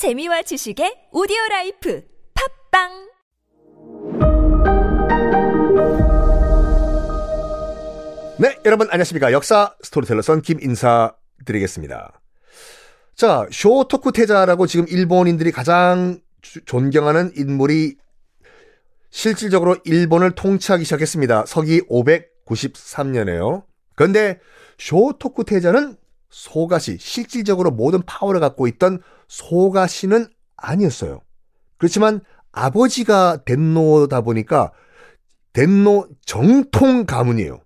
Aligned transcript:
재미와 0.00 0.40
지식의 0.48 1.12
오디오 1.12 1.36
life 1.52 2.00
팟빵 2.32 2.88
네, 8.38 8.58
여러분 8.64 8.88
안녕하십니까. 8.90 9.32
역사 9.32 9.74
스토리텔러 9.82 10.22
썬킴 10.22 10.58
인사 10.62 11.12
드리겠습니다. 11.44 12.18
자, 13.14 13.46
쇼토쿠 13.52 14.12
태자라고 14.12 14.66
지금 14.66 14.86
일본인들이 14.88 15.52
가장 15.52 16.20
주- 16.40 16.64
존경하는 16.64 17.32
인물이 17.36 17.96
실질적으로 19.10 19.76
일본을 19.84 20.30
통치하기 20.34 20.84
시작했습니다. 20.84 21.44
서기 21.46 21.82
593년에요. 21.82 23.64
그런데 23.94 24.40
쇼토쿠 24.78 25.44
태자는 25.44 25.96
소가시, 26.30 26.96
실질적으로 26.98 27.70
모든 27.70 28.02
파워를 28.02 28.40
갖고 28.40 28.66
있던 28.68 29.02
소가시는 29.28 30.28
아니었어요. 30.56 31.20
그렇지만 31.76 32.20
아버지가 32.52 33.44
덴노다 33.44 34.22
보니까 34.22 34.72
덴노 35.52 36.08
정통 36.24 37.06
가문이에요. 37.06 37.60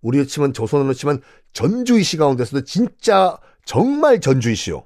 우리로 0.00 0.26
치면 0.26 0.52
조선으로 0.52 0.92
치면 0.94 1.22
전주이시 1.52 2.16
가운데서도 2.16 2.64
진짜 2.64 3.38
정말 3.64 4.20
전주이시요. 4.20 4.84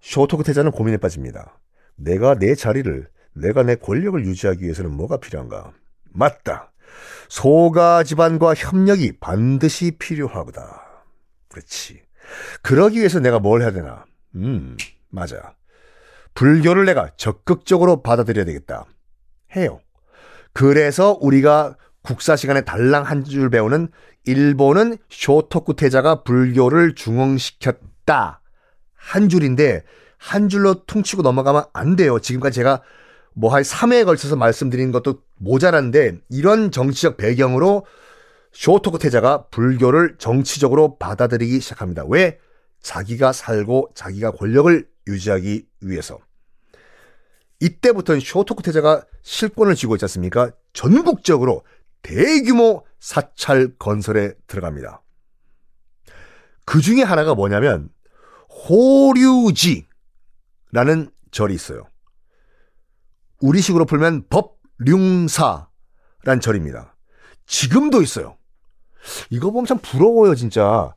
쇼토크 0.00 0.44
태자는 0.44 0.70
고민에 0.70 0.98
빠집니다. 0.98 1.58
내가 1.96 2.34
내 2.34 2.54
자리를, 2.54 3.08
내가 3.32 3.62
내 3.62 3.74
권력을 3.76 4.22
유지하기 4.24 4.62
위해서는 4.62 4.90
뭐가 4.90 5.16
필요한가? 5.16 5.72
맞다. 6.10 6.72
소가 7.28 8.04
집안과 8.04 8.54
협력이 8.54 9.18
반드시 9.18 9.92
필요하다. 9.92 10.83
그렇지. 11.54 12.02
그러기 12.62 12.98
위해서 12.98 13.20
내가 13.20 13.38
뭘 13.38 13.62
해야 13.62 13.70
되나? 13.70 14.04
음, 14.34 14.76
맞아. 15.08 15.54
불교를 16.34 16.84
내가 16.84 17.10
적극적으로 17.16 18.02
받아들여야 18.02 18.44
되겠다. 18.44 18.86
해요. 19.54 19.80
그래서 20.52 21.16
우리가 21.20 21.76
국사 22.02 22.34
시간에 22.36 22.62
달랑 22.62 23.04
한 23.04 23.24
줄 23.24 23.50
배우는 23.50 23.88
일본은 24.24 24.96
쇼토쿠 25.10 25.76
태자가 25.76 26.22
불교를 26.24 26.94
중흥시켰다. 26.94 28.40
한 28.94 29.28
줄인데 29.28 29.84
한 30.18 30.48
줄로 30.48 30.84
퉁치고 30.86 31.22
넘어가면 31.22 31.64
안 31.72 31.94
돼요. 31.96 32.18
지금까지 32.18 32.56
제가 32.56 32.82
뭐 33.34 33.54
한 33.54 33.62
3회에 33.62 34.04
걸쳐서 34.04 34.36
말씀드린 34.36 34.92
것도 34.92 35.20
모자란데 35.36 36.18
이런 36.30 36.70
정치적 36.70 37.16
배경으로 37.16 37.84
쇼토쿠 38.54 38.98
태자가 38.98 39.48
불교를 39.48 40.16
정치적으로 40.18 40.96
받아들이기 40.96 41.60
시작합니다. 41.60 42.04
왜? 42.06 42.38
자기가 42.80 43.32
살고 43.32 43.90
자기가 43.94 44.30
권력을 44.32 44.88
유지하기 45.06 45.66
위해서. 45.80 46.18
이때부터는 47.60 48.20
쇼토쿠 48.20 48.62
태자가 48.62 49.04
실권을 49.22 49.74
쥐고 49.74 49.96
있지 49.96 50.04
않습니까? 50.04 50.52
전국적으로 50.72 51.64
대규모 52.02 52.84
사찰 53.00 53.74
건설에 53.78 54.34
들어갑니다. 54.46 55.02
그 56.64 56.80
중에 56.80 57.02
하나가 57.02 57.34
뭐냐면 57.34 57.90
호류지라는 58.68 59.88
절이 61.32 61.54
있어요. 61.54 61.86
우리식으로 63.40 63.84
풀면 63.84 64.28
법륜사란 64.28 65.66
절입니다. 66.40 66.94
지금도 67.46 68.00
있어요. 68.02 68.36
이거 69.30 69.50
보면 69.50 69.66
참 69.66 69.78
부러워요, 69.78 70.34
진짜. 70.34 70.94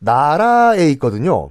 나라에 0.00 0.90
있거든요. 0.92 1.48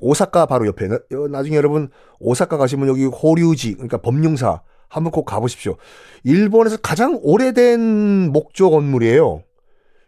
오사카 0.00 0.46
바로 0.46 0.66
옆에. 0.66 0.88
나- 0.88 0.98
나중에 1.30 1.56
여러분 1.56 1.90
오사카 2.20 2.56
가시면 2.56 2.88
여기 2.88 3.04
호류지, 3.04 3.74
그러니까 3.74 3.98
법륜사 3.98 4.62
한번 4.88 5.10
꼭 5.12 5.24
가보십시오. 5.24 5.76
일본에서 6.24 6.78
가장 6.78 7.18
오래된 7.22 8.32
목조 8.32 8.70
건물이에요. 8.70 9.42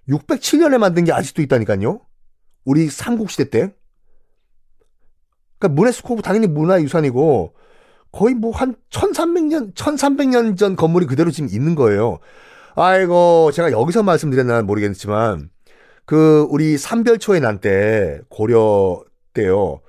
607년에 0.08 0.78
만든 0.78 1.04
게 1.04 1.12
아직도 1.12 1.42
있다니까요. 1.42 2.00
우리 2.64 2.88
삼국시대 2.88 3.50
때. 3.50 3.74
그러니까 5.58 5.76
문해스코브 5.80 6.22
당연히 6.22 6.46
문화유산이고 6.48 7.54
거의 8.10 8.34
뭐 8.34 8.50
한 8.52 8.74
1300년, 8.90 9.74
1300년 9.74 10.56
전 10.56 10.74
건물이 10.76 11.06
그대로 11.06 11.30
지금 11.30 11.48
있는 11.50 11.74
거예요. 11.74 12.18
아이고, 12.74 13.50
제가 13.52 13.70
여기서 13.70 14.02
말씀드렸나 14.02 14.62
모르겠지만 14.62 15.50
그 16.04 16.46
우리 16.50 16.78
삼별초의 16.78 17.40
난때 17.40 18.20
고려 18.28 19.04
때요. 19.34 19.80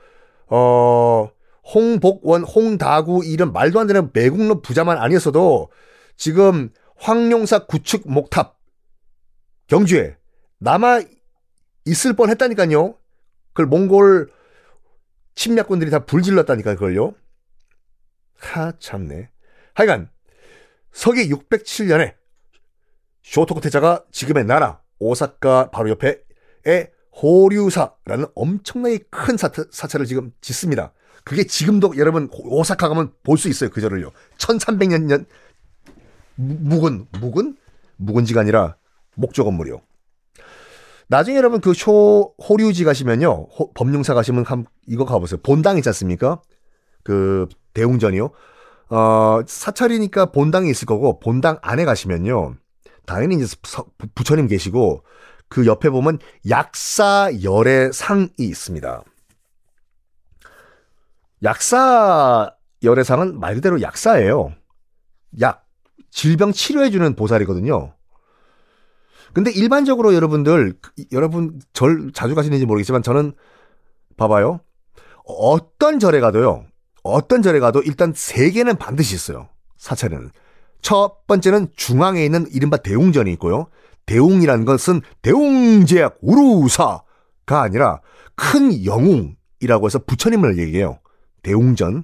어, 0.47 1.29
홍복원, 1.73 2.43
홍다구 2.43 3.23
이런 3.25 3.53
말도 3.53 3.79
안 3.79 3.87
되는 3.87 4.09
매국노 4.13 4.61
부자만 4.61 4.97
아니었어도 4.97 5.69
지금 6.15 6.69
황룡사 6.97 7.65
구축 7.65 8.03
목탑 8.05 8.57
경주에 9.67 10.17
남아 10.59 11.01
있을 11.85 12.13
뻔 12.13 12.29
했다니까요. 12.29 12.95
그걸 13.53 13.65
몽골 13.67 14.29
침략군들이 15.35 15.89
다 15.89 16.05
불질렀다니까 16.05 16.75
그걸요. 16.75 17.13
하 18.37 18.73
참네. 18.77 19.29
하여간 19.73 20.09
서기 20.91 21.29
607년에 21.29 22.13
쇼토쿠 23.23 23.61
태자가 23.61 24.03
지금의 24.11 24.45
나라 24.45 24.79
오사카 24.99 25.69
바로 25.71 25.89
옆에 25.89 26.21
에 26.67 26.91
호류사라는 27.21 28.25
엄청나게 28.35 28.99
큰 29.09 29.37
사찰, 29.37 29.65
사찰을 29.71 30.05
지금 30.05 30.31
짓습니다. 30.41 30.93
그게 31.23 31.45
지금도 31.45 31.93
여러분 31.97 32.29
오사카 32.31 32.89
가면 32.89 33.11
볼 33.23 33.37
수 33.37 33.49
있어요. 33.49 33.69
그 33.69 33.81
절을요. 33.81 34.11
1300년 34.37 35.03
년 35.03 35.25
묵은 36.35 37.07
묵은 37.21 37.55
묵은지가 37.97 38.41
아니라 38.41 38.75
목조 39.15 39.43
건물이요. 39.45 39.81
나중에 41.07 41.37
여러분 41.37 41.61
그 41.61 41.73
쇼 41.73 42.33
호류지 42.49 42.83
가시면요. 42.83 43.29
호- 43.29 43.71
법륜사 43.73 44.13
가시면 44.15 44.45
한 44.45 44.65
이거 44.87 45.05
가보세요. 45.05 45.39
본당 45.43 45.77
있지 45.77 45.89
않습니까? 45.89 46.41
그 47.03 47.47
대웅전이요. 47.73 48.31
어, 48.89 49.39
사찰이니까 49.45 50.27
본당이 50.27 50.69
있을 50.71 50.85
거고 50.87 51.19
본당 51.19 51.59
안에 51.61 51.85
가시면요. 51.85 52.55
당연히 53.05 53.35
이제 53.35 53.55
서- 53.63 53.85
부처님 54.15 54.47
계시고 54.47 55.03
그 55.49 55.65
옆에 55.65 55.89
보면 55.89 56.19
약사 56.49 57.29
열의 57.43 57.93
상이 57.93 58.29
있습니다. 58.37 59.03
약사 61.43 62.55
열의 62.83 63.03
상은 63.05 63.39
말 63.39 63.55
그대로 63.55 63.81
약사예요. 63.81 64.53
약 65.41 65.65
질병 66.11 66.51
치료해 66.51 66.89
주는 66.89 67.15
보살이거든요. 67.15 67.93
근데 69.33 69.51
일반적으로 69.51 70.13
여러분들 70.13 70.73
그- 70.79 70.91
여러분 71.11 71.59
절 71.73 72.11
자주 72.13 72.35
가시는지 72.35 72.65
모르겠지만 72.65 73.01
저는 73.03 73.33
봐봐요. 74.15 74.59
어떤 75.25 75.99
절에 75.99 76.19
가도요. 76.19 76.65
어떤 77.03 77.41
절에 77.41 77.59
가도 77.59 77.81
일단 77.81 78.13
세 78.15 78.51
개는 78.51 78.77
반드시 78.77 79.15
있어요. 79.15 79.49
사찰에는. 79.77 80.29
첫 80.83 81.25
번째는 81.25 81.69
중앙에 81.75 82.23
있는 82.23 82.45
이른바 82.51 82.77
대웅전이 82.77 83.31
있고요. 83.33 83.67
대웅이라는 84.05 84.65
것은 84.65 85.01
대웅제약 85.21 86.19
우루사가 86.21 87.01
아니라 87.47 88.01
큰 88.35 88.85
영웅이라고 88.85 89.85
해서 89.85 89.99
부처님을 89.99 90.59
얘기해요. 90.59 90.99
대웅전. 91.41 92.03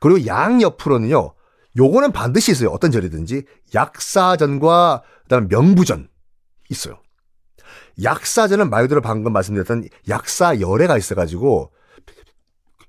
그리고 0.00 0.26
양 0.26 0.60
옆으로는요. 0.62 1.34
요거는 1.76 2.12
반드시 2.12 2.50
있어요. 2.52 2.70
어떤 2.70 2.90
절이든지. 2.90 3.44
약사전과 3.74 5.02
그다음에 5.24 5.46
명부전 5.50 6.08
있어요. 6.70 7.00
약사전은 8.02 8.70
말 8.70 8.82
그대로 8.84 9.00
방금 9.00 9.32
말씀드렸던 9.32 9.88
약사 10.08 10.60
열애가 10.60 10.96
있어가지고 10.96 11.72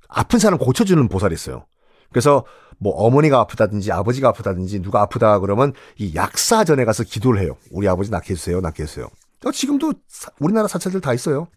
아픈 0.07 0.39
사람 0.39 0.57
고쳐주는 0.57 1.07
보살이 1.09 1.33
있어요. 1.33 1.65
그래서 2.11 2.45
뭐 2.77 2.93
어머니가 2.93 3.39
아프다든지 3.39 3.91
아버지가 3.91 4.29
아프다든지 4.29 4.81
누가 4.81 5.01
아프다 5.01 5.39
그러면 5.39 5.73
이 5.97 6.15
약사전에 6.15 6.85
가서 6.85 7.03
기도를 7.03 7.41
해요. 7.41 7.57
우리 7.71 7.87
아버지 7.87 8.09
낫게 8.11 8.31
해주세요. 8.31 8.61
낫게 8.61 8.83
해주세요. 8.83 9.07
어, 9.45 9.51
지금도 9.51 9.93
사- 10.07 10.31
우리나라 10.39 10.67
사찰들 10.67 11.01
다 11.01 11.13
있어요. 11.13 11.47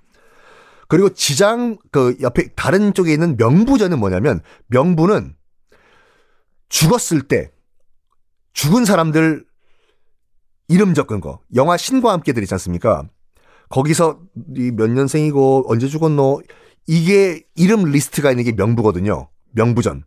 그리고 0.89 1.09
지장 1.11 1.79
그 1.91 2.17
옆에 2.21 2.49
다른 2.55 2.93
쪽에 2.93 3.13
있는 3.13 3.37
명부전은 3.37 3.99
뭐냐면 3.99 4.41
명부는 4.67 5.35
죽었을 6.69 7.23
때 7.23 7.51
죽은 8.53 8.85
사람들 8.85 9.45
이름 10.69 10.95
적은 10.95 11.21
거 11.21 11.41
영화 11.55 11.77
신과 11.77 12.13
함께들 12.13 12.43
있지 12.43 12.55
않습니까? 12.55 13.05
거기서 13.69 14.21
이몇 14.57 14.91
년생이고 14.91 15.65
언제 15.69 15.89
죽었노 15.89 16.43
이게 16.87 17.43
이름 17.55 17.85
리스트가 17.85 18.31
있는 18.31 18.45
게 18.45 18.53
명부거든요. 18.53 19.29
명부전. 19.53 20.05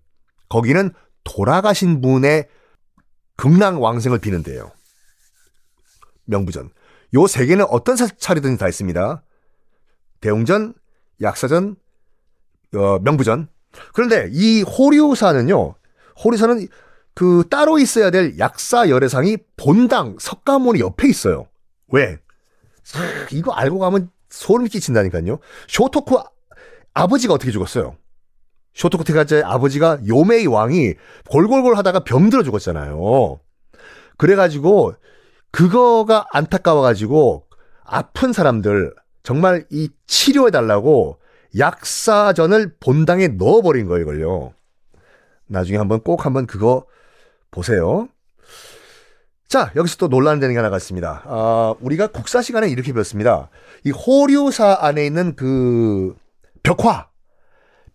거기는 0.56 0.92
돌아가신 1.26 2.00
분의 2.00 2.48
극락 3.36 3.82
왕생을 3.82 4.20
비는데요. 4.20 4.72
명부전. 6.26 6.70
요 7.14 7.28
세 7.28 7.46
개는 7.46 7.66
어떤 7.70 7.98
사찰이든지 7.98 8.58
다 8.58 8.70
있습니다. 8.70 9.22
대웅전, 10.22 10.74
약사전, 11.22 11.76
어, 12.74 13.00
명부전. 13.00 13.50
그런데 13.94 14.30
이 14.32 14.62
호류사는요, 14.62 15.76
호류사는 16.24 16.68
그 17.14 17.44
따로 17.50 17.78
있어야 17.78 18.10
될 18.10 18.40
약사 18.40 18.88
열애상이 18.90 19.38
본당 19.58 20.16
석가모니 20.20 20.80
옆에 20.80 21.10
있어요. 21.10 21.50
왜? 21.90 22.18
이거 23.34 23.52
알고 23.52 23.80
가면 23.80 24.10
소름 24.30 24.68
끼친다니까요. 24.68 25.40
쇼토쿠 25.68 26.24
아버지가 26.94 27.34
어떻게 27.34 27.52
죽었어요? 27.52 27.98
쇼토쿠 28.76 29.06
테가제 29.06 29.42
아버지가 29.44 30.00
요메이 30.08 30.48
왕이 30.48 30.94
골골골 31.30 31.78
하다가 31.78 32.04
병들어 32.04 32.44
죽었잖아요. 32.44 33.40
그래가지고 34.18 34.94
그거가 35.52 36.28
안타까워가지고 36.32 37.48
아픈 37.84 38.34
사람들 38.34 38.94
정말 39.24 39.66
이 39.72 39.90
치료해달라고 40.06 41.20
약사전을 41.58 42.76
본당에 42.80 43.30
넣어버린 43.30 43.88
거예요, 43.88 44.02
이걸요. 44.02 44.54
나중에 45.48 45.78
한번 45.78 46.02
꼭 46.02 46.26
한번 46.26 46.46
그거 46.46 46.86
보세요. 47.52 48.10
자, 49.48 49.72
여기서 49.76 49.96
또 49.98 50.08
논란되는 50.10 50.54
게 50.54 50.58
하나가 50.58 50.76
있습니다. 50.76 51.24
아, 51.26 51.76
우리가 51.80 52.08
국사 52.08 52.42
시간에 52.42 52.68
이렇게 52.68 52.92
배웠습니다. 52.92 53.50
이 53.86 53.92
호류사 53.92 54.80
안에 54.82 55.06
있는 55.06 55.36
그 55.36 56.14
벽화, 56.62 57.08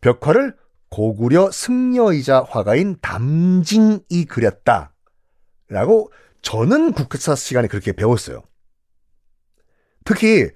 벽화를 0.00 0.56
고구려 0.90 1.50
승려이자 1.50 2.46
화가인 2.48 2.96
담징이 3.00 4.24
그렸다. 4.28 4.92
라고 5.68 6.12
저는 6.42 6.92
국사 6.92 7.34
시간에 7.34 7.68
그렇게 7.68 7.92
배웠어요. 7.92 8.42
특히 10.04 10.48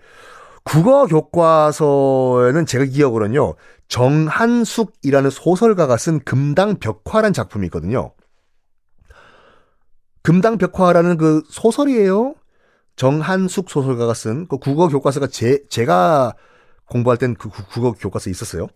국어 0.64 1.06
교과서에는 1.06 2.66
제가 2.66 2.84
기억으로는요. 2.86 3.54
정한숙이라는 3.88 5.30
소설가가 5.30 5.96
쓴 5.98 6.20
금당 6.20 6.78
벽화란 6.78 7.32
작품이 7.32 7.66
있거든요. 7.66 8.12
금당 10.22 10.58
벽화라는 10.58 11.18
그 11.18 11.42
소설이에요. 11.50 12.34
정한숙 12.96 13.70
소설가가 13.70 14.14
쓴 14.14 14.46
그 14.48 14.58
국어 14.58 14.88
교과서가 14.88 15.26
제, 15.26 15.62
제가 15.68 16.34
공부할 16.86 17.18
땐 17.18 17.34
그 17.34 17.50
국어 17.50 17.92
교과서 17.92 18.30
있었어요. 18.30 18.68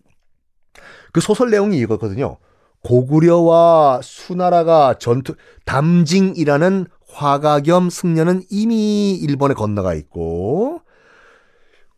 그 1.12 1.20
소설 1.20 1.50
내용이 1.50 1.78
이거거든요. 1.78 2.38
고구려와 2.82 4.00
수나라가 4.02 4.94
전투, 4.98 5.34
담징이라는 5.64 6.86
화가 7.08 7.60
겸 7.60 7.90
승려는 7.90 8.42
이미 8.50 9.14
일본에 9.14 9.54
건너가 9.54 9.94
있고, 9.94 10.80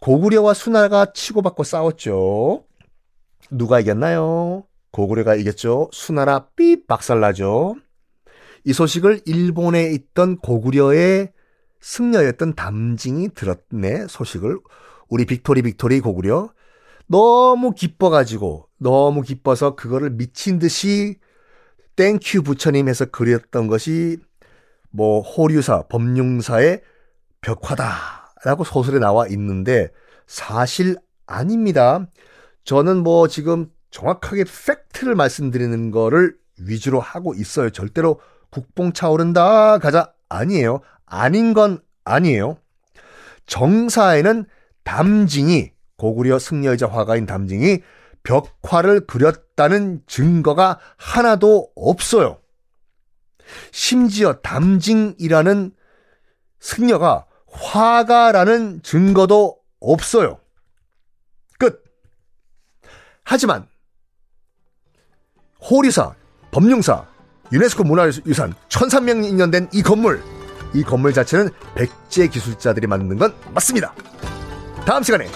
고구려와 0.01 0.55
수나라가 0.55 1.13
치고받고 1.13 1.65
싸웠죠. 1.65 2.65
누가 3.51 3.81
이겼나요? 3.81 4.65
고구려가 4.93 5.35
이겼죠. 5.35 5.91
수나라 5.93 6.47
삐 6.57 6.87
박살나죠. 6.87 7.77
이 8.65 8.73
소식을 8.73 9.23
일본에 9.27 9.91
있던 9.91 10.39
고구려의 10.39 11.33
승려였던 11.81 12.55
담징이 12.55 13.31
들었네, 13.35 14.07
소식을. 14.09 14.59
우리 15.09 15.25
victory 15.25 15.63
victory 15.63 16.01
고구려. 16.01 16.51
너무 17.11 17.73
기뻐가지고, 17.73 18.69
너무 18.79 19.23
기뻐서 19.23 19.75
그거를 19.75 20.11
미친 20.11 20.61
듯이 20.61 21.19
thank 21.97 22.26
you 22.26 22.43
부처님 22.43 22.89
해서 22.89 23.05
그렸던 23.05 23.67
것이 23.67 24.19
뭐 24.91 25.21
호류사, 25.21 25.89
법륭사의 25.89 26.83
벽화다라고 27.41 28.63
소설에 28.65 29.01
나와 29.01 29.27
있는데 29.27 29.89
사실 30.27 30.97
아닙니다. 31.27 32.07
저는 32.65 32.99
뭐 33.03 33.27
지금 33.27 33.71
정확하게 33.91 34.45
fact를 34.45 35.17
말씀드리는 35.17 35.91
거를 35.91 36.37
위주로 36.61 37.01
하고 37.01 37.35
있어요. 37.35 37.71
절대로 37.71 38.21
국뽕 38.51 38.93
차오른다 38.93 39.79
가자 39.79 40.13
아니에요. 40.29 40.81
아닌 41.07 41.55
건 41.55 41.81
아니에요. 42.05 42.57
정사에는 43.47 44.45
담징이 44.85 45.73
고구려 46.01 46.39
승려이자 46.39 46.89
화가인 46.89 47.27
담징이 47.27 47.83
벽화를 48.23 49.07
그렸다는 49.07 50.01
증거가 50.07 50.79
하나도 50.97 51.73
없어요. 51.77 52.39
심지어 53.71 54.33
담징이라는 54.35 55.73
승려가 56.59 57.27
화가라는 57.53 58.81
증거도 58.83 59.59
없어요. 59.81 60.39
끝. 61.59 61.83
하지만 63.25 63.69
호리사, 65.61 66.15
법룡사, 66.51 67.07
유네스코 67.53 67.85
문화유산 67.85 68.55
1300년 68.71 69.53
된 69.53 69.69
이 69.75 69.83
건물 69.83 70.23
이 70.73 70.83
건물 70.83 71.13
자체는 71.13 71.51
백제 71.75 72.29
기술자들이 72.29 72.87
만든 72.87 73.19
건 73.19 73.35
맞습니다. 73.53 73.95
다음 74.87 75.03
시간에 75.03 75.27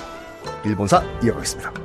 일본사 0.64 1.02
이어가겠습니다. 1.22 1.83